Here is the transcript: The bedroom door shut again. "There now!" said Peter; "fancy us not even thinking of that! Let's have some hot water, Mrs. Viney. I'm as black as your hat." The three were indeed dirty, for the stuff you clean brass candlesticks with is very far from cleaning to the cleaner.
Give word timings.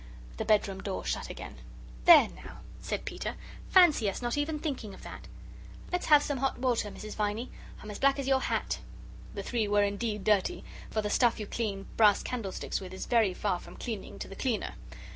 The 0.37 0.45
bedroom 0.45 0.81
door 0.81 1.05
shut 1.05 1.29
again. 1.29 1.57
"There 2.05 2.27
now!" 2.29 2.61
said 2.81 3.05
Peter; 3.05 3.35
"fancy 3.69 4.09
us 4.09 4.19
not 4.19 4.35
even 4.35 4.57
thinking 4.57 4.95
of 4.95 5.03
that! 5.03 5.27
Let's 5.91 6.07
have 6.07 6.23
some 6.23 6.39
hot 6.39 6.57
water, 6.57 6.89
Mrs. 6.89 7.13
Viney. 7.15 7.51
I'm 7.83 7.91
as 7.91 7.99
black 7.99 8.17
as 8.17 8.27
your 8.27 8.39
hat." 8.39 8.79
The 9.35 9.43
three 9.43 9.67
were 9.67 9.83
indeed 9.83 10.23
dirty, 10.23 10.63
for 10.89 11.03
the 11.03 11.11
stuff 11.11 11.39
you 11.39 11.45
clean 11.45 11.85
brass 11.97 12.23
candlesticks 12.23 12.81
with 12.81 12.95
is 12.95 13.05
very 13.05 13.35
far 13.35 13.59
from 13.59 13.77
cleaning 13.77 14.17
to 14.17 14.27
the 14.27 14.35
cleaner. 14.35 14.73